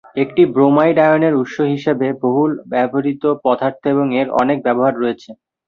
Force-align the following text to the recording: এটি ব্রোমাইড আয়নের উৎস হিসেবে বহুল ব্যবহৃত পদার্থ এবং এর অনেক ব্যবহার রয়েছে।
এটি 0.15 0.43
ব্রোমাইড 0.53 0.97
আয়নের 1.05 1.33
উৎস 1.41 1.55
হিসেবে 1.73 2.07
বহুল 2.23 2.51
ব্যবহৃত 2.71 3.23
পদার্থ 3.45 3.81
এবং 3.93 4.07
এর 4.19 4.27
অনেক 4.41 4.57
ব্যবহার 4.65 4.93
রয়েছে। 4.97 5.29